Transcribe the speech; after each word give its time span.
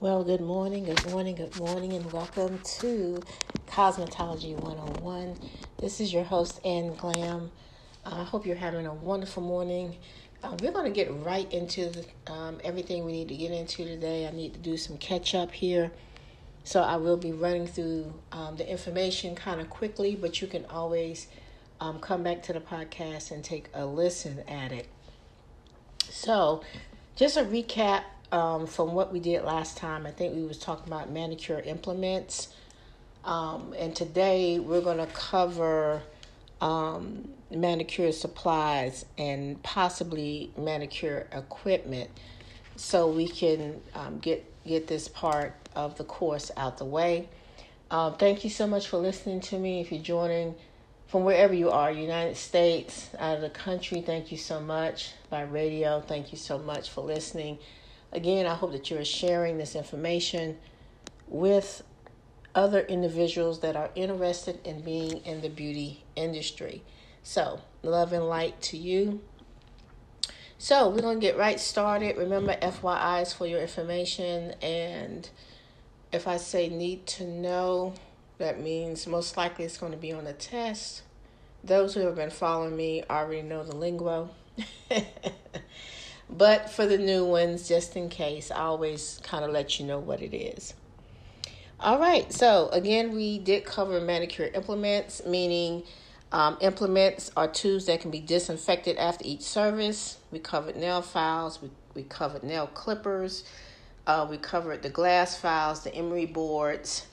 Well, 0.00 0.24
good 0.24 0.40
morning, 0.40 0.84
good 0.84 1.10
morning, 1.10 1.34
good 1.34 1.60
morning, 1.60 1.92
and 1.92 2.10
welcome 2.10 2.58
to 2.78 3.20
Cosmetology 3.66 4.58
101. 4.58 5.36
This 5.76 6.00
is 6.00 6.10
your 6.10 6.24
host, 6.24 6.58
Ann 6.64 6.94
Glam. 6.94 7.50
I 8.06 8.24
hope 8.24 8.46
you're 8.46 8.56
having 8.56 8.86
a 8.86 8.94
wonderful 8.94 9.42
morning. 9.42 9.98
Uh, 10.42 10.56
we're 10.62 10.72
going 10.72 10.86
to 10.86 10.90
get 10.90 11.12
right 11.22 11.52
into 11.52 11.90
the, 11.90 12.32
um, 12.32 12.62
everything 12.64 13.04
we 13.04 13.12
need 13.12 13.28
to 13.28 13.36
get 13.36 13.50
into 13.50 13.84
today. 13.84 14.26
I 14.26 14.30
need 14.30 14.54
to 14.54 14.58
do 14.58 14.78
some 14.78 14.96
catch 14.96 15.34
up 15.34 15.52
here. 15.52 15.92
So 16.64 16.80
I 16.80 16.96
will 16.96 17.18
be 17.18 17.32
running 17.32 17.66
through 17.66 18.14
um, 18.32 18.56
the 18.56 18.66
information 18.66 19.34
kind 19.34 19.60
of 19.60 19.68
quickly, 19.68 20.16
but 20.16 20.40
you 20.40 20.46
can 20.48 20.64
always 20.64 21.26
um, 21.78 21.98
come 22.00 22.22
back 22.22 22.42
to 22.44 22.54
the 22.54 22.60
podcast 22.60 23.32
and 23.32 23.44
take 23.44 23.68
a 23.74 23.84
listen 23.84 24.44
at 24.48 24.72
it. 24.72 24.86
So, 26.08 26.62
just 27.16 27.36
a 27.36 27.42
recap 27.42 28.04
um, 28.32 28.66
from 28.66 28.94
what 28.94 29.12
we 29.12 29.20
did 29.20 29.42
last 29.44 29.76
time. 29.76 30.06
I 30.06 30.10
think 30.10 30.34
we 30.34 30.42
was 30.42 30.58
talking 30.58 30.86
about 30.86 31.10
manicure 31.10 31.60
implements, 31.60 32.54
um, 33.24 33.74
and 33.78 33.94
today 33.94 34.58
we're 34.58 34.80
going 34.80 34.98
to 34.98 35.12
cover 35.12 36.02
um, 36.60 37.28
manicure 37.50 38.12
supplies 38.12 39.04
and 39.18 39.62
possibly 39.62 40.52
manicure 40.56 41.26
equipment, 41.32 42.10
so 42.76 43.08
we 43.08 43.28
can 43.28 43.80
um, 43.94 44.18
get 44.18 44.44
get 44.66 44.86
this 44.86 45.08
part 45.08 45.54
of 45.74 45.96
the 45.96 46.04
course 46.04 46.50
out 46.56 46.78
the 46.78 46.84
way. 46.84 47.28
Um, 47.90 48.14
thank 48.14 48.44
you 48.44 48.50
so 48.50 48.66
much 48.66 48.86
for 48.86 48.98
listening 48.98 49.40
to 49.40 49.58
me. 49.58 49.80
If 49.80 49.90
you're 49.90 50.02
joining 50.02 50.54
from 51.08 51.24
wherever 51.24 51.52
you 51.52 51.70
are, 51.70 51.90
United 51.90 52.36
States, 52.36 53.10
out 53.18 53.34
of 53.34 53.40
the 53.40 53.50
country, 53.50 54.00
thank 54.00 54.30
you 54.30 54.38
so 54.38 54.60
much. 54.60 55.12
By 55.28 55.42
radio, 55.42 56.00
thank 56.00 56.30
you 56.30 56.38
so 56.38 56.58
much 56.58 56.90
for 56.90 57.00
listening. 57.00 57.58
Again, 58.12 58.46
I 58.46 58.54
hope 58.54 58.72
that 58.72 58.90
you're 58.90 59.04
sharing 59.04 59.58
this 59.58 59.74
information 59.76 60.58
with 61.28 61.82
other 62.54 62.80
individuals 62.80 63.60
that 63.60 63.76
are 63.76 63.90
interested 63.94 64.58
in 64.66 64.80
being 64.82 65.18
in 65.18 65.40
the 65.40 65.48
beauty 65.48 66.04
industry. 66.16 66.82
So, 67.22 67.60
love 67.82 68.12
and 68.12 68.28
light 68.28 68.60
to 68.62 68.76
you. 68.76 69.20
So, 70.58 70.88
we're 70.88 71.02
going 71.02 71.20
to 71.20 71.26
get 71.26 71.38
right 71.38 71.60
started. 71.60 72.16
Remember, 72.16 72.54
FYIs 72.54 73.34
for 73.34 73.46
your 73.46 73.60
information. 73.60 74.54
And 74.60 75.28
if 76.12 76.26
I 76.26 76.36
say 76.36 76.68
need 76.68 77.06
to 77.08 77.24
know, 77.24 77.94
that 78.38 78.60
means 78.60 79.06
most 79.06 79.36
likely 79.36 79.64
it's 79.64 79.78
going 79.78 79.92
to 79.92 79.98
be 79.98 80.12
on 80.12 80.26
a 80.26 80.32
test. 80.32 81.02
Those 81.62 81.94
who 81.94 82.00
have 82.00 82.16
been 82.16 82.30
following 82.30 82.76
me 82.76 83.04
already 83.08 83.42
know 83.42 83.62
the 83.62 83.76
lingo. 83.76 84.30
But 86.30 86.70
for 86.70 86.86
the 86.86 86.98
new 86.98 87.24
ones, 87.24 87.68
just 87.68 87.96
in 87.96 88.08
case, 88.08 88.50
I 88.50 88.60
always 88.60 89.20
kind 89.22 89.44
of 89.44 89.50
let 89.50 89.78
you 89.78 89.86
know 89.86 89.98
what 89.98 90.22
it 90.22 90.34
is. 90.34 90.74
All 91.80 91.98
right, 91.98 92.30
so 92.32 92.68
again, 92.72 93.14
we 93.14 93.38
did 93.38 93.64
cover 93.64 94.00
manicure 94.00 94.50
implements, 94.52 95.24
meaning 95.24 95.82
um, 96.30 96.58
implements 96.60 97.30
are 97.36 97.48
tools 97.48 97.86
that 97.86 98.00
can 98.00 98.10
be 98.10 98.20
disinfected 98.20 98.96
after 98.98 99.24
each 99.26 99.42
service. 99.42 100.18
We 100.30 100.38
covered 100.38 100.76
nail 100.76 101.02
files, 101.02 101.60
we, 101.62 101.70
we 101.94 102.02
covered 102.02 102.44
nail 102.44 102.66
clippers, 102.66 103.44
uh, 104.06 104.26
we 104.28 104.36
covered 104.36 104.82
the 104.82 104.90
glass 104.90 105.36
files, 105.36 105.82
the 105.82 105.94
emery 105.94 106.26
boards. 106.26 107.06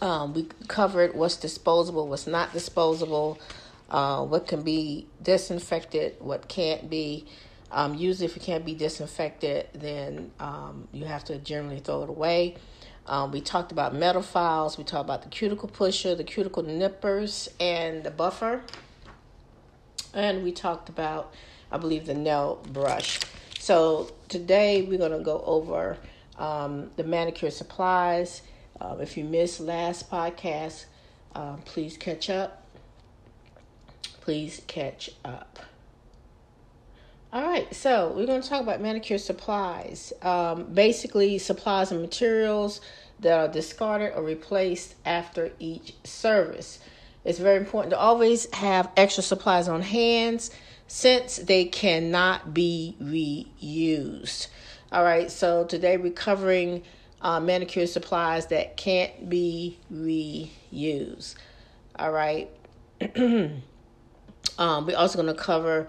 Um, 0.00 0.34
we 0.34 0.48
covered 0.68 1.14
what's 1.14 1.36
disposable, 1.36 2.08
what's 2.08 2.26
not 2.26 2.52
disposable, 2.52 3.38
uh, 3.90 4.24
what 4.24 4.48
can 4.48 4.62
be 4.62 5.06
disinfected, 5.22 6.16
what 6.18 6.48
can't 6.48 6.90
be. 6.90 7.26
Um, 7.72 7.94
usually, 7.94 8.26
if 8.26 8.36
it 8.36 8.42
can't 8.42 8.64
be 8.64 8.74
disinfected, 8.74 9.68
then 9.74 10.30
um, 10.38 10.88
you 10.92 11.06
have 11.06 11.24
to 11.24 11.38
generally 11.38 11.80
throw 11.80 12.02
it 12.02 12.10
away. 12.10 12.56
Um, 13.06 13.32
we 13.32 13.40
talked 13.40 13.72
about 13.72 13.94
metal 13.94 14.22
files. 14.22 14.78
We 14.78 14.84
talked 14.84 15.06
about 15.06 15.22
the 15.22 15.28
cuticle 15.28 15.68
pusher, 15.68 16.14
the 16.14 16.22
cuticle 16.24 16.62
nippers, 16.62 17.48
and 17.58 18.04
the 18.04 18.10
buffer. 18.10 18.62
And 20.14 20.44
we 20.44 20.52
talked 20.52 20.88
about, 20.88 21.34
I 21.70 21.78
believe, 21.78 22.06
the 22.06 22.14
nail 22.14 22.62
brush. 22.70 23.20
So 23.58 24.12
today 24.28 24.82
we're 24.82 24.98
going 24.98 25.12
to 25.12 25.24
go 25.24 25.42
over 25.46 25.96
um, 26.38 26.90
the 26.96 27.04
manicure 27.04 27.50
supplies. 27.50 28.42
Uh, 28.80 28.96
if 29.00 29.16
you 29.16 29.24
missed 29.24 29.60
last 29.60 30.10
podcast, 30.10 30.84
uh, 31.34 31.56
please 31.64 31.96
catch 31.96 32.28
up. 32.28 32.66
Please 34.20 34.62
catch 34.66 35.10
up. 35.24 35.58
All 37.32 37.42
right, 37.42 37.74
so 37.74 38.12
we're 38.14 38.26
going 38.26 38.42
to 38.42 38.48
talk 38.48 38.60
about 38.60 38.82
manicure 38.82 39.16
supplies. 39.16 40.12
Um, 40.20 40.64
basically, 40.64 41.38
supplies 41.38 41.90
and 41.90 42.02
materials 42.02 42.82
that 43.20 43.38
are 43.38 43.48
discarded 43.48 44.12
or 44.14 44.22
replaced 44.22 44.96
after 45.06 45.50
each 45.58 45.94
service. 46.04 46.78
It's 47.24 47.38
very 47.38 47.56
important 47.56 47.92
to 47.92 47.98
always 47.98 48.52
have 48.52 48.90
extra 48.98 49.22
supplies 49.22 49.66
on 49.66 49.80
hands 49.80 50.50
since 50.88 51.36
they 51.38 51.64
cannot 51.64 52.52
be 52.52 52.96
reused. 53.00 54.48
All 54.90 55.02
right, 55.02 55.30
so 55.30 55.64
today 55.64 55.96
we're 55.96 56.12
covering 56.12 56.82
uh, 57.22 57.40
manicure 57.40 57.86
supplies 57.86 58.48
that 58.48 58.76
can't 58.76 59.30
be 59.30 59.78
reused. 59.90 61.36
All 61.98 62.12
right, 62.12 62.50
um, 63.16 63.62
we're 64.58 64.98
also 64.98 65.22
going 65.22 65.34
to 65.34 65.42
cover 65.42 65.86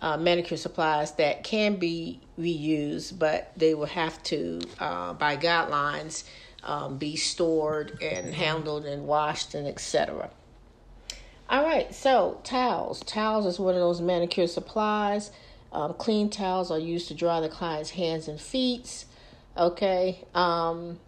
uh, 0.00 0.16
manicure 0.16 0.56
supplies 0.56 1.12
that 1.12 1.44
can 1.44 1.76
be 1.76 2.20
reused, 2.38 3.18
but 3.18 3.52
they 3.56 3.74
will 3.74 3.86
have 3.86 4.22
to, 4.24 4.60
uh, 4.78 5.12
by 5.14 5.36
guidelines, 5.36 6.24
um, 6.62 6.98
be 6.98 7.16
stored 7.16 8.02
and 8.02 8.34
handled 8.34 8.86
and 8.86 9.06
washed 9.06 9.54
and 9.54 9.66
etc. 9.66 10.30
All 11.48 11.62
right, 11.62 11.94
so 11.94 12.40
towels. 12.42 13.00
Towels 13.00 13.46
is 13.46 13.58
one 13.58 13.74
of 13.74 13.80
those 13.80 14.00
manicure 14.00 14.46
supplies. 14.46 15.30
Um, 15.72 15.94
clean 15.94 16.30
towels 16.30 16.70
are 16.70 16.78
used 16.78 17.08
to 17.08 17.14
dry 17.14 17.40
the 17.40 17.48
client's 17.48 17.90
hands 17.90 18.28
and 18.28 18.40
feet. 18.40 19.04
Okay. 19.56 20.24
Um, 20.34 20.98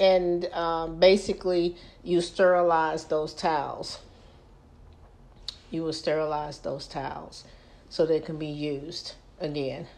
and 0.00 0.46
um, 0.46 0.98
basically, 0.98 1.76
you 2.02 2.20
sterilize 2.20 3.04
those 3.04 3.32
towels 3.32 4.00
you 5.72 5.82
will 5.82 5.92
sterilize 5.92 6.58
those 6.58 6.86
towels 6.86 7.44
so 7.88 8.06
they 8.06 8.20
can 8.20 8.36
be 8.36 8.46
used 8.46 9.14
again. 9.40 9.88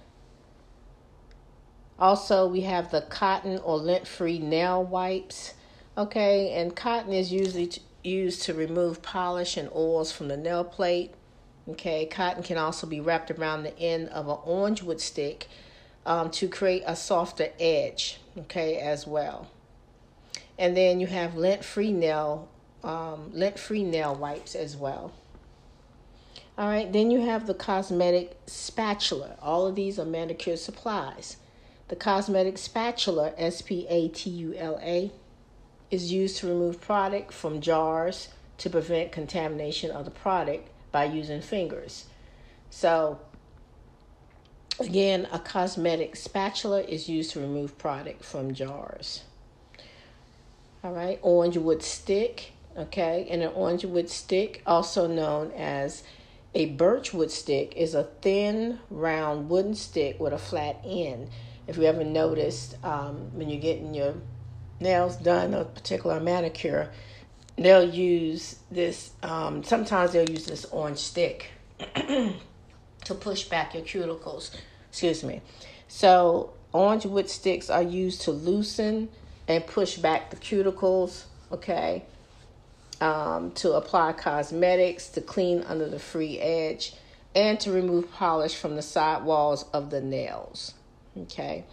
Also, 1.98 2.46
we 2.46 2.62
have 2.62 2.90
the 2.90 3.02
cotton 3.02 3.58
or 3.58 3.76
lint 3.76 4.06
free 4.06 4.38
nail 4.38 4.82
wipes. 4.82 5.54
Okay, 5.96 6.52
and 6.52 6.74
cotton 6.74 7.12
is 7.12 7.32
usually 7.32 7.70
used 8.02 8.42
to 8.42 8.54
remove 8.54 9.02
polish 9.02 9.56
and 9.56 9.68
oils 9.74 10.10
from 10.10 10.28
the 10.28 10.36
nail 10.36 10.64
plate. 10.64 11.12
Okay, 11.68 12.06
cotton 12.06 12.42
can 12.42 12.58
also 12.58 12.86
be 12.86 13.00
wrapped 13.00 13.30
around 13.30 13.62
the 13.62 13.78
end 13.78 14.08
of 14.08 14.28
an 14.28 14.38
orange 14.44 14.82
wood 14.82 15.00
stick 15.00 15.48
um, 16.06 16.30
to 16.30 16.48
create 16.48 16.82
a 16.86 16.96
softer 16.96 17.50
edge. 17.58 18.18
Okay, 18.36 18.76
as 18.78 19.06
well. 19.06 19.50
And 20.58 20.76
then 20.76 21.00
you 21.00 21.06
have 21.08 21.36
lint 21.36 21.64
free 21.64 21.92
nail 21.92 22.48
um, 22.84 23.30
lint 23.32 23.58
free 23.58 23.82
nail 23.82 24.14
wipes 24.14 24.54
as 24.54 24.76
well. 24.76 25.12
All 26.56 26.68
right, 26.68 26.92
then 26.92 27.10
you 27.10 27.20
have 27.20 27.46
the 27.46 27.54
cosmetic 27.54 28.38
spatula. 28.46 29.36
All 29.42 29.66
of 29.66 29.74
these 29.74 29.98
are 29.98 30.04
manicure 30.04 30.56
supplies. 30.56 31.36
The 31.88 31.96
cosmetic 31.96 32.58
spatula, 32.58 33.32
S 33.36 33.60
P 33.60 33.86
A 33.88 34.08
T 34.08 34.30
U 34.30 34.54
L 34.56 34.78
A, 34.80 35.10
is 35.90 36.12
used 36.12 36.38
to 36.38 36.46
remove 36.46 36.80
product 36.80 37.32
from 37.32 37.60
jars 37.60 38.28
to 38.58 38.70
prevent 38.70 39.10
contamination 39.10 39.90
of 39.90 40.04
the 40.04 40.12
product 40.12 40.68
by 40.92 41.04
using 41.04 41.40
fingers. 41.40 42.04
So, 42.70 43.18
again, 44.78 45.26
a 45.32 45.40
cosmetic 45.40 46.14
spatula 46.14 46.82
is 46.82 47.08
used 47.08 47.32
to 47.32 47.40
remove 47.40 47.76
product 47.78 48.24
from 48.24 48.54
jars. 48.54 49.24
All 50.84 50.92
right, 50.92 51.18
orange 51.20 51.56
wood 51.56 51.82
stick, 51.82 52.52
okay, 52.76 53.26
and 53.28 53.42
an 53.42 53.52
orange 53.54 53.84
wood 53.84 54.08
stick, 54.08 54.62
also 54.66 55.08
known 55.08 55.50
as 55.52 56.04
a 56.54 56.66
birchwood 56.66 57.30
stick 57.30 57.74
is 57.76 57.94
a 57.94 58.04
thin, 58.22 58.78
round 58.88 59.48
wooden 59.48 59.74
stick 59.74 60.20
with 60.20 60.32
a 60.32 60.38
flat 60.38 60.80
end. 60.84 61.30
If 61.66 61.76
you 61.76 61.84
ever 61.84 62.04
noticed, 62.04 62.76
um, 62.84 63.30
when 63.32 63.48
you're 63.48 63.60
getting 63.60 63.94
your 63.94 64.14
nails 64.80 65.16
done, 65.16 65.54
a 65.54 65.64
particular 65.64 66.20
manicure, 66.20 66.92
they'll 67.56 67.88
use 67.88 68.56
this. 68.70 69.12
Um, 69.22 69.64
sometimes 69.64 70.12
they'll 70.12 70.28
use 70.28 70.46
this 70.46 70.64
orange 70.66 70.98
stick 70.98 71.50
to 71.94 73.14
push 73.18 73.44
back 73.44 73.74
your 73.74 73.82
cuticles. 73.82 74.54
Excuse 74.90 75.24
me. 75.24 75.40
So 75.88 76.52
orange 76.72 77.06
wood 77.06 77.28
sticks 77.28 77.68
are 77.70 77.82
used 77.82 78.22
to 78.22 78.30
loosen 78.30 79.08
and 79.48 79.66
push 79.66 79.96
back 79.96 80.30
the 80.30 80.36
cuticles. 80.36 81.24
Okay, 81.50 82.04
um, 83.00 83.50
to 83.52 83.72
apply 83.72 84.12
cosmetics, 84.12 85.08
to 85.10 85.20
clean 85.20 85.62
under 85.66 85.88
the 85.88 85.98
free 85.98 86.38
edge, 86.38 86.94
and 87.34 87.58
to 87.60 87.72
remove 87.72 88.12
polish 88.12 88.54
from 88.54 88.76
the 88.76 88.82
side 88.82 89.24
walls 89.24 89.64
of 89.72 89.90
the 89.90 90.00
nails. 90.00 90.74
Okay. 91.16 91.64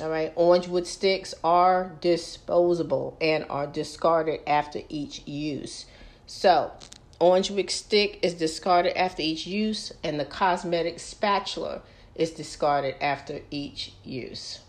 All 0.00 0.10
right, 0.10 0.32
orange 0.36 0.68
wood 0.68 0.86
sticks 0.86 1.34
are 1.42 1.96
disposable 2.00 3.16
and 3.20 3.44
are 3.50 3.66
discarded 3.66 4.40
after 4.46 4.82
each 4.88 5.26
use. 5.26 5.86
So, 6.26 6.70
orange 7.18 7.50
wood 7.50 7.68
stick 7.70 8.20
is 8.22 8.34
discarded 8.34 8.96
after 8.96 9.22
each 9.22 9.44
use, 9.44 9.92
and 10.04 10.20
the 10.20 10.24
cosmetic 10.24 11.00
spatula 11.00 11.82
is 12.14 12.30
discarded 12.30 12.94
after 13.00 13.40
each 13.50 13.92
use. 14.04 14.60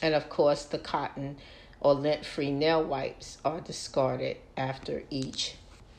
And 0.00 0.14
of 0.14 0.30
course, 0.30 0.64
the 0.64 0.78
cotton 0.78 1.36
or 1.80 1.94
lint 1.94 2.24
free 2.24 2.50
nail 2.50 2.82
wipes 2.82 3.38
are 3.44 3.60
discarded 3.60 4.36
after 4.56 5.02
each 5.10 5.56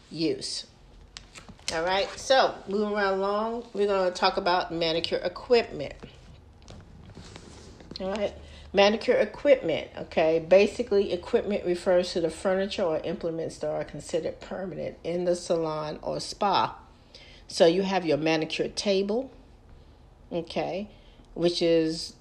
use. 0.09 0.65
All 1.73 1.83
right, 1.83 2.09
so 2.17 2.53
moving 2.67 2.91
right 2.91 3.13
along, 3.13 3.63
we're 3.73 3.87
going 3.87 4.11
to 4.11 4.17
talk 4.17 4.37
about 4.37 4.73
manicure 4.73 5.19
equipment. 5.19 5.93
All 8.01 8.11
right, 8.11 8.33
manicure 8.73 9.15
equipment. 9.15 9.89
Okay, 9.97 10.39
basically, 10.39 11.13
equipment 11.13 11.65
refers 11.65 12.11
to 12.13 12.21
the 12.21 12.29
furniture 12.29 12.83
or 12.83 12.97
implements 12.99 13.57
that 13.59 13.69
are 13.69 13.85
considered 13.85 14.41
permanent 14.41 14.97
in 15.03 15.23
the 15.23 15.35
salon 15.35 15.97
or 16.01 16.19
spa. 16.19 16.75
So 17.47 17.65
you 17.65 17.83
have 17.83 18.05
your 18.05 18.17
manicure 18.17 18.67
table, 18.67 19.31
okay, 20.31 20.89
which 21.33 21.61
is 21.61 22.15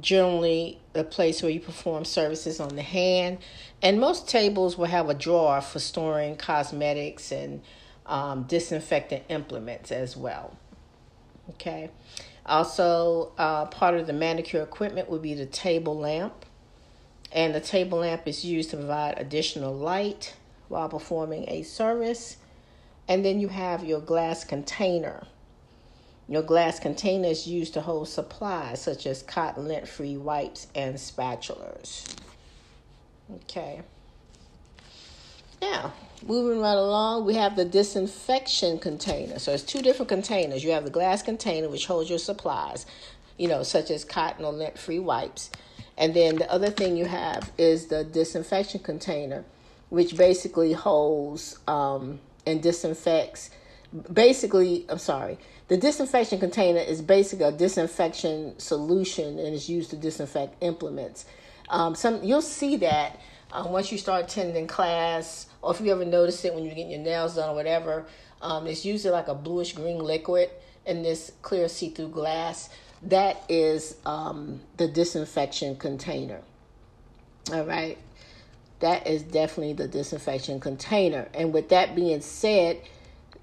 generally 0.00 0.80
a 0.94 1.04
place 1.04 1.42
where 1.42 1.50
you 1.50 1.60
perform 1.60 2.04
services 2.04 2.60
on 2.60 2.76
the 2.76 2.82
hand. 2.82 3.38
And 3.82 4.00
most 4.00 4.28
tables 4.28 4.76
will 4.76 4.86
have 4.86 5.08
a 5.08 5.14
drawer 5.14 5.60
for 5.60 5.78
storing 5.78 6.36
cosmetics 6.36 7.32
and 7.32 7.62
um, 8.06 8.44
disinfectant 8.44 9.24
implements 9.28 9.92
as 9.92 10.16
well. 10.16 10.56
Okay. 11.50 11.90
Also, 12.44 13.32
uh, 13.38 13.66
part 13.66 13.94
of 13.94 14.06
the 14.06 14.12
manicure 14.12 14.62
equipment 14.62 15.10
would 15.10 15.22
be 15.22 15.34
the 15.34 15.46
table 15.46 15.96
lamp. 15.96 16.44
And 17.30 17.54
the 17.54 17.60
table 17.60 17.98
lamp 17.98 18.26
is 18.26 18.44
used 18.44 18.70
to 18.70 18.76
provide 18.76 19.18
additional 19.18 19.74
light 19.74 20.34
while 20.68 20.88
performing 20.88 21.44
a 21.48 21.62
service. 21.62 22.38
And 23.06 23.24
then 23.24 23.38
you 23.38 23.48
have 23.48 23.84
your 23.84 24.00
glass 24.00 24.44
container 24.44 25.26
your 26.28 26.42
glass 26.42 26.78
container 26.78 27.28
is 27.28 27.46
used 27.46 27.74
to 27.74 27.80
hold 27.80 28.08
supplies 28.08 28.82
such 28.82 29.06
as 29.06 29.22
cotton 29.22 29.66
lint 29.66 29.88
free 29.88 30.16
wipes 30.16 30.66
and 30.74 30.96
spatulas. 30.96 32.14
Okay. 33.34 33.80
Now, 35.60 35.92
moving 36.26 36.60
right 36.60 36.76
along, 36.76 37.24
we 37.24 37.34
have 37.34 37.56
the 37.56 37.64
disinfection 37.64 38.78
container. 38.78 39.38
So 39.38 39.52
it's 39.52 39.62
two 39.62 39.82
different 39.82 40.08
containers. 40.08 40.62
You 40.62 40.72
have 40.72 40.84
the 40.84 40.90
glass 40.90 41.22
container, 41.22 41.68
which 41.68 41.86
holds 41.86 42.08
your 42.08 42.18
supplies, 42.18 42.86
you 43.38 43.48
know, 43.48 43.62
such 43.62 43.90
as 43.90 44.04
cotton 44.04 44.44
or 44.44 44.52
lint 44.52 44.78
free 44.78 44.98
wipes. 44.98 45.50
And 45.96 46.14
then 46.14 46.36
the 46.36 46.50
other 46.52 46.70
thing 46.70 46.96
you 46.96 47.06
have 47.06 47.50
is 47.58 47.86
the 47.86 48.04
disinfection 48.04 48.80
container, 48.80 49.44
which 49.88 50.16
basically 50.16 50.72
holds 50.74 51.58
um, 51.66 52.20
and 52.46 52.62
disinfects. 52.62 53.50
Basically, 54.12 54.86
I'm 54.88 54.98
sorry, 54.98 55.38
the 55.68 55.76
disinfection 55.76 56.40
container 56.40 56.80
is 56.80 57.00
basically 57.02 57.44
a 57.44 57.52
disinfection 57.52 58.58
solution 58.58 59.38
and 59.38 59.54
is 59.54 59.68
used 59.68 59.90
to 59.90 59.96
disinfect 59.96 60.62
implements. 60.62 61.26
Um, 61.68 61.94
some 61.94 62.22
you'll 62.24 62.42
see 62.42 62.76
that 62.76 63.20
um, 63.52 63.70
once 63.70 63.92
you 63.92 63.98
start 63.98 64.24
attending 64.24 64.66
class, 64.66 65.46
or 65.62 65.72
if 65.72 65.80
you 65.80 65.92
ever 65.92 66.04
notice 66.04 66.44
it 66.44 66.54
when 66.54 66.64
you're 66.64 66.74
getting 66.74 66.90
your 66.90 67.00
nails 67.00 67.36
done 67.36 67.50
or 67.50 67.54
whatever. 67.54 68.06
Um, 68.40 68.66
it's 68.66 68.84
usually 68.84 69.12
like 69.12 69.28
a 69.28 69.34
bluish 69.34 69.72
green 69.72 69.98
liquid 69.98 70.50
in 70.86 71.02
this 71.02 71.32
clear 71.42 71.68
see-through 71.68 72.08
glass. 72.08 72.70
That 73.02 73.42
is 73.48 73.96
um, 74.06 74.60
the 74.76 74.88
disinfection 74.88 75.76
container. 75.76 76.40
All 77.52 77.64
right, 77.64 77.98
that 78.80 79.06
is 79.06 79.22
definitely 79.22 79.72
the 79.72 79.88
disinfection 79.88 80.60
container. 80.60 81.28
And 81.34 81.52
with 81.52 81.68
that 81.70 81.96
being 81.96 82.20
said 82.20 82.80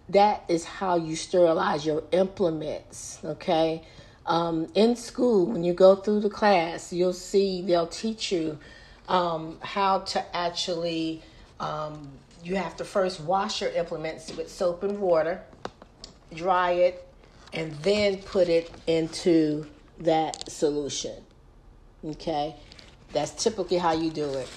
that 0.09 0.43
is 0.47 0.65
how 0.65 0.95
you 0.95 1.15
sterilize 1.15 1.85
your 1.85 2.03
implements, 2.11 3.19
okay? 3.23 3.83
Um, 4.25 4.67
in 4.75 4.95
school, 4.95 5.45
when 5.45 5.63
you 5.63 5.73
go 5.73 5.95
through 5.95 6.21
the 6.21 6.29
class, 6.29 6.93
you'll 6.93 7.13
see 7.13 7.61
they'll 7.61 7.87
teach 7.87 8.31
you 8.31 8.57
um, 9.07 9.57
how 9.61 9.99
to 9.99 10.35
actually, 10.35 11.21
um, 11.59 12.09
you 12.43 12.55
have 12.55 12.75
to 12.77 12.85
first 12.85 13.19
wash 13.21 13.61
your 13.61 13.71
implements 13.71 14.31
with 14.35 14.49
soap 14.49 14.83
and 14.83 14.99
water, 14.99 15.41
dry 16.33 16.71
it, 16.71 17.07
and 17.53 17.73
then 17.75 18.17
put 18.17 18.49
it 18.49 18.71
into 18.87 19.65
that 19.99 20.49
solution, 20.51 21.15
okay? 22.03 22.55
That's 23.13 23.31
typically 23.43 23.77
how 23.77 23.93
you 23.93 24.11
do 24.11 24.29
it. 24.33 24.49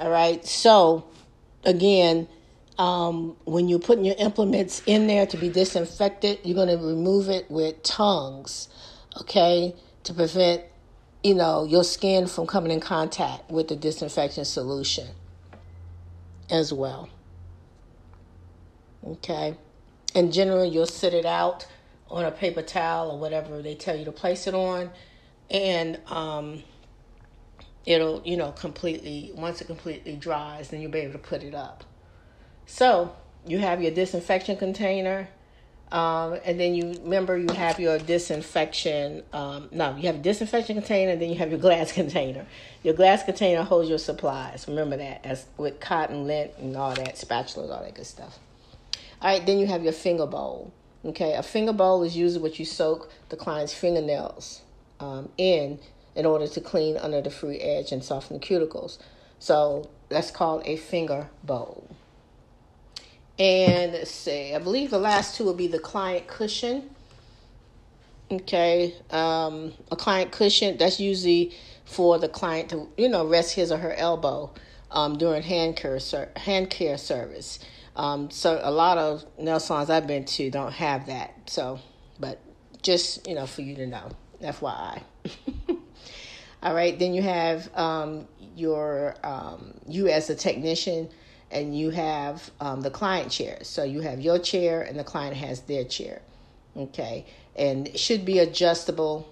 All 0.00 0.10
right, 0.10 0.44
so 0.46 1.04
again, 1.64 2.28
um, 2.78 3.36
when 3.44 3.68
you're 3.68 3.80
putting 3.80 4.04
your 4.04 4.16
implements 4.18 4.82
in 4.86 5.06
there 5.08 5.26
to 5.26 5.36
be 5.36 5.48
disinfected, 5.48 6.38
you're 6.44 6.54
going 6.54 6.68
to 6.68 6.84
remove 6.84 7.28
it 7.28 7.50
with 7.50 7.82
tongs, 7.82 8.68
okay, 9.20 9.74
to 10.04 10.14
prevent, 10.14 10.62
you 11.24 11.34
know, 11.34 11.64
your 11.64 11.84
skin 11.84 12.26
from 12.26 12.46
coming 12.46 12.70
in 12.70 12.80
contact 12.80 13.50
with 13.50 13.68
the 13.68 13.76
disinfection 13.76 14.44
solution 14.44 15.08
as 16.50 16.72
well. 16.72 17.08
Okay. 19.04 19.56
In 20.14 20.30
general, 20.32 20.64
you'll 20.64 20.86
sit 20.86 21.14
it 21.14 21.26
out 21.26 21.66
on 22.10 22.24
a 22.24 22.30
paper 22.30 22.62
towel 22.62 23.10
or 23.10 23.18
whatever 23.18 23.60
they 23.60 23.74
tell 23.74 23.96
you 23.96 24.04
to 24.04 24.12
place 24.12 24.46
it 24.46 24.54
on, 24.54 24.90
and 25.50 26.00
um, 26.06 26.62
it'll, 27.84 28.22
you 28.24 28.36
know, 28.36 28.52
completely, 28.52 29.32
once 29.34 29.60
it 29.60 29.66
completely 29.66 30.16
dries, 30.16 30.68
then 30.68 30.80
you'll 30.80 30.90
be 30.90 31.00
able 31.00 31.12
to 31.12 31.18
put 31.18 31.42
it 31.42 31.54
up. 31.54 31.84
So 32.68 33.14
you 33.46 33.58
have 33.58 33.80
your 33.80 33.90
disinfection 33.90 34.58
container, 34.58 35.30
um, 35.90 36.38
and 36.44 36.60
then 36.60 36.74
you 36.74 37.00
remember 37.02 37.36
you 37.38 37.50
have 37.54 37.80
your 37.80 37.98
disinfection. 37.98 39.22
Um, 39.32 39.70
no, 39.72 39.96
you 39.96 40.02
have 40.02 40.16
a 40.16 40.18
disinfection 40.18 40.76
container, 40.76 41.16
then 41.16 41.30
you 41.30 41.38
have 41.38 41.48
your 41.48 41.58
glass 41.58 41.92
container. 42.00 42.46
Your 42.82 42.92
glass 42.92 43.24
container 43.24 43.62
holds 43.62 43.88
your 43.88 43.98
supplies. 43.98 44.66
Remember 44.68 44.98
that, 44.98 45.24
as 45.24 45.46
with 45.56 45.80
cotton, 45.80 46.26
lint, 46.26 46.52
and 46.58 46.76
all 46.76 46.94
that, 46.94 47.16
spatulas, 47.16 47.70
all 47.70 47.82
that 47.82 47.94
good 47.94 48.06
stuff. 48.06 48.38
All 49.22 49.30
right, 49.30 49.44
then 49.44 49.58
you 49.58 49.66
have 49.66 49.82
your 49.82 49.94
finger 49.94 50.26
bowl. 50.26 50.70
Okay, 51.06 51.32
a 51.32 51.42
finger 51.42 51.72
bowl 51.72 52.02
is 52.02 52.18
usually 52.18 52.42
what 52.42 52.58
you 52.58 52.66
soak 52.66 53.10
the 53.30 53.36
client's 53.36 53.72
fingernails 53.72 54.60
um, 55.00 55.30
in 55.38 55.78
in 56.14 56.26
order 56.26 56.46
to 56.46 56.60
clean 56.60 56.98
under 56.98 57.22
the 57.22 57.30
free 57.30 57.60
edge 57.60 57.92
and 57.92 58.04
soften 58.04 58.38
the 58.38 58.44
cuticles. 58.44 58.98
So 59.38 59.88
that's 60.10 60.30
called 60.30 60.62
a 60.66 60.76
finger 60.76 61.30
bowl. 61.42 61.88
And 63.38 63.92
let's 63.92 64.10
see, 64.10 64.52
I 64.54 64.58
believe 64.58 64.90
the 64.90 64.98
last 64.98 65.36
two 65.36 65.44
will 65.44 65.54
be 65.54 65.68
the 65.68 65.78
client 65.78 66.26
cushion. 66.26 66.90
Okay, 68.30 68.94
um, 69.10 69.72
a 69.90 69.96
client 69.96 70.32
cushion 70.32 70.76
that's 70.76 71.00
usually 71.00 71.54
for 71.84 72.18
the 72.18 72.28
client 72.28 72.68
to 72.70 72.88
you 72.98 73.08
know 73.08 73.26
rest 73.26 73.54
his 73.54 73.72
or 73.72 73.78
her 73.78 73.94
elbow 73.94 74.52
um, 74.90 75.16
during 75.16 75.42
hand 75.42 75.76
care 75.76 75.98
ser- 76.00 76.30
hand 76.36 76.68
care 76.68 76.98
service. 76.98 77.60
Um, 77.96 78.30
so 78.30 78.60
a 78.62 78.70
lot 78.70 78.98
of 78.98 79.24
nail 79.38 79.60
salons 79.60 79.88
I've 79.88 80.06
been 80.06 80.24
to 80.24 80.50
don't 80.50 80.72
have 80.72 81.06
that. 81.06 81.48
So, 81.48 81.78
but 82.18 82.40
just 82.82 83.26
you 83.26 83.34
know 83.34 83.46
for 83.46 83.62
you 83.62 83.76
to 83.76 83.86
know, 83.86 84.10
FYI. 84.42 85.02
All 86.62 86.74
right, 86.74 86.98
then 86.98 87.14
you 87.14 87.22
have 87.22 87.74
um, 87.76 88.26
your 88.56 89.14
um, 89.22 89.74
you 89.86 90.08
as 90.08 90.28
a 90.28 90.34
technician 90.34 91.08
and 91.50 91.76
you 91.76 91.90
have 91.90 92.50
um, 92.60 92.80
the 92.82 92.90
client 92.90 93.30
chair. 93.30 93.58
So 93.62 93.84
you 93.84 94.00
have 94.00 94.20
your 94.20 94.38
chair 94.38 94.82
and 94.82 94.98
the 94.98 95.04
client 95.04 95.36
has 95.36 95.62
their 95.62 95.84
chair. 95.84 96.22
Okay. 96.76 97.26
And 97.56 97.88
it 97.88 97.98
should 97.98 98.24
be 98.24 98.38
adjustable 98.38 99.28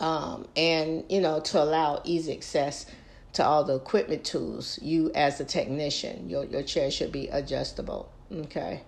um, 0.00 0.46
and, 0.56 1.04
you 1.08 1.20
know, 1.20 1.40
to 1.40 1.62
allow 1.62 2.02
easy 2.04 2.34
access 2.36 2.86
to 3.34 3.44
all 3.44 3.64
the 3.64 3.74
equipment 3.74 4.24
tools. 4.24 4.78
You, 4.82 5.10
as 5.14 5.40
a 5.40 5.44
technician, 5.44 6.28
your, 6.28 6.44
your 6.44 6.62
chair 6.62 6.90
should 6.90 7.12
be 7.12 7.28
adjustable. 7.28 8.12
Okay. 8.30 8.82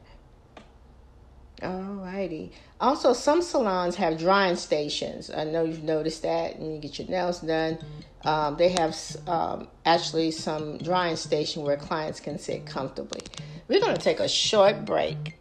Alrighty. 1.63 2.51
Also, 2.81 3.15
some 3.15 3.41
salons 3.41 3.97
have 3.97 4.19
drying 4.19 4.57
stations. 4.57 5.31
I 5.31 5.45
know 5.45 5.65
you've 5.65 5.83
noticed 5.83 6.23
that, 6.23 6.57
and 6.57 6.75
you 6.75 6.81
get 6.81 6.99
your 6.99 7.09
nails 7.09 7.41
done. 7.41 7.79
Um, 8.25 8.57
they 8.57 8.69
have 8.71 8.97
um, 9.27 9.69
actually 9.87 10.33
some 10.33 10.79
drying 10.79 11.17
station 11.17 11.63
where 11.63 11.77
clients 11.77 12.21
can 12.21 12.39
sit 12.39 12.67
comfortably. 12.67 13.23
We're 13.69 13.81
going 13.81 13.97
to 13.97 14.03
take 14.03 14.21
a 14.21 14.29
short 14.29 14.85
break. 14.85 15.35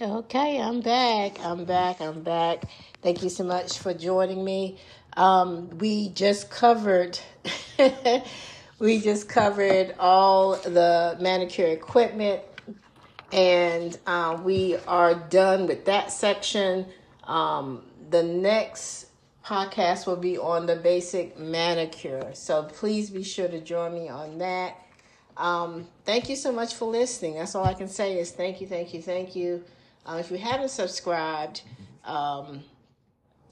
Okay, 0.00 0.60
I'm 0.60 0.80
back. 0.80 1.40
I'm 1.44 1.64
back. 1.64 2.00
I'm 2.00 2.22
back. 2.22 2.64
Thank 3.02 3.22
you 3.22 3.30
so 3.30 3.42
much 3.42 3.78
for 3.78 3.94
joining 3.94 4.44
me. 4.44 4.78
Um, 5.16 5.70
we 5.78 6.10
just 6.10 6.50
covered. 6.50 7.18
we 8.78 9.00
just 9.00 9.28
covered 9.28 9.94
all 9.98 10.56
the 10.56 11.16
manicure 11.20 11.66
equipment 11.68 12.42
And 13.32 13.98
uh, 14.06 14.38
we 14.42 14.76
are 14.88 15.14
done 15.14 15.66
with 15.66 15.84
that 15.86 16.12
section. 16.12 16.86
Um, 17.24 17.84
the 18.10 18.22
next 18.22 19.06
podcast 19.44 20.06
will 20.06 20.16
be 20.16 20.38
on 20.38 20.66
the 20.66 20.76
basic 20.76 21.38
manicure. 21.38 22.30
So 22.34 22.64
please 22.64 23.10
be 23.10 23.22
sure 23.22 23.48
to 23.48 23.60
join 23.60 23.94
me 23.94 24.08
on 24.08 24.38
that. 24.38 24.76
Um, 25.36 25.88
thank 26.04 26.28
you 26.30 26.36
so 26.36 26.52
much 26.52 26.74
for 26.74 26.86
listening. 26.86 27.34
That's 27.36 27.54
all 27.54 27.64
I 27.64 27.74
can 27.74 27.88
say 27.88 28.18
is 28.18 28.32
thank 28.32 28.60
you, 28.60 28.66
thank 28.66 28.94
you, 28.94 29.02
thank 29.02 29.36
you. 29.36 29.64
Uh, 30.06 30.16
if 30.20 30.30
you 30.30 30.38
haven't 30.38 30.70
subscribed, 30.70 31.62
um, 32.04 32.64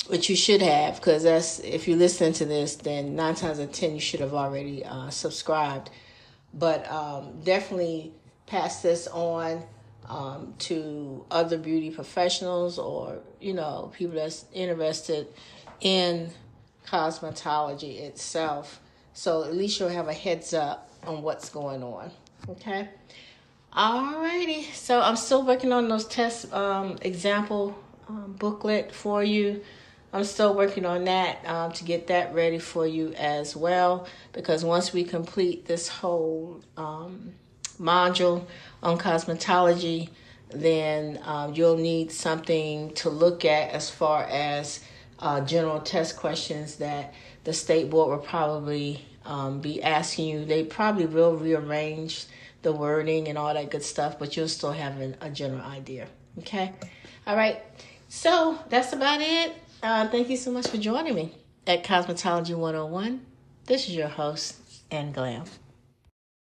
which 0.09 0.29
you 0.31 0.37
should 0.37 0.63
have, 0.63 0.97
because 0.97 1.25
that's 1.25 1.59
if 1.61 1.89
you 1.89 1.97
listen 1.97 2.33
to 2.35 2.45
this, 2.45 2.77
then 2.77 3.17
nine 3.17 3.35
times 3.35 3.59
out 3.59 3.65
of 3.65 3.73
ten 3.73 3.95
you 3.95 4.01
should 4.01 4.21
have 4.21 4.35
already 4.35 4.85
uh, 4.85 5.11
subscribed. 5.11 5.91
But 6.55 6.91
um, 6.91 7.41
definitely 7.43 8.13
pass 8.47 8.83
this 8.83 9.07
on 9.09 9.63
um, 10.09 10.55
to 10.59 11.25
other 11.31 11.59
beauty 11.59 11.91
professionals 11.91 12.79
or 12.79 13.19
you 13.41 13.55
know 13.55 13.91
people 13.95 14.15
that's 14.17 14.47
interested 14.53 15.27
in 15.81 16.31
cosmetology 16.87 18.01
itself. 18.01 18.81
So 19.13 19.45
at 19.45 19.55
least 19.55 19.81
you'll 19.81 19.89
have 19.89 20.09
a 20.09 20.13
heads 20.13 20.55
up 20.55 20.91
on 21.05 21.23
what's 21.23 21.49
going 21.49 21.83
on. 21.83 22.11
Okay. 22.49 22.89
Alrighty. 23.73 24.73
So 24.73 25.01
I'm 25.01 25.17
still 25.17 25.45
working 25.45 25.73
on 25.73 25.89
those 25.89 26.07
test 26.07 26.53
um, 26.53 26.99
example 27.03 27.77
um, 28.09 28.35
booklet 28.39 28.93
for 28.93 29.23
you. 29.23 29.63
I'm 30.13 30.25
still 30.25 30.55
working 30.55 30.87
on 30.87 31.05
that 31.05 31.45
um, 31.47 31.73
to 31.73 31.85
get 31.85 32.07
that 32.07 32.35
ready 32.35 32.59
for 32.59 32.87
you 32.87 33.13
as 33.15 33.55
well. 33.55 34.07
Because 34.33 34.65
once 34.65 34.93
we 34.93 35.05
complete 35.05 35.67
this 35.67 35.89
whole 35.89 36.63
um, 36.77 37.33
module 37.79 38.47
on 38.83 38.99
cosmetology, 38.99 40.11
then 40.51 41.21
um, 41.25 41.55
you'll 41.55 41.77
need 41.77 42.13
something 42.13 42.93
to 42.95 43.11
look 43.11 43.45
at 43.45 43.71
as 43.71 43.91
far 43.91 44.25
as 44.25 44.83
uh, 45.19 45.41
general 45.41 45.81
test 45.81 46.17
questions 46.17 46.77
that 46.77 47.15
the 47.45 47.53
state 47.53 47.91
board 47.91 48.11
will 48.11 48.27
probably 48.27 49.05
um, 49.25 49.61
be 49.61 49.83
asking 49.83 50.29
you. 50.29 50.45
They 50.45 50.65
probably 50.65 51.07
will 51.07 51.37
rearrange 51.37 52.27
the 52.63 52.73
wording 52.73 53.29
and 53.29 53.39
all 53.39 53.53
that 53.55 53.71
good 53.71 53.83
stuff, 53.83 54.19
but 54.19 54.37
you'll 54.37 54.49
still 54.49 54.73
have 54.73 55.01
an, 55.01 55.17
a 55.21 55.31
general 55.31 55.63
idea. 55.63 56.09
Okay? 56.39 56.73
All 57.27 57.37
right. 57.37 57.63
So 58.09 58.59
that's 58.69 58.93
about 58.93 59.21
it. 59.21 59.55
Uh, 59.83 60.09
thank 60.09 60.29
you 60.29 60.37
so 60.37 60.51
much 60.51 60.69
for 60.69 60.79
joining 60.79 61.15
me 61.15 61.33
at 61.67 61.85
Cosmetology 61.85 62.57
101. 62.57 63.21
This 63.67 63.89
is 63.89 63.95
your 63.95 64.09
host, 64.09 64.57
Ann 64.91 65.13
Glam. 65.13 65.45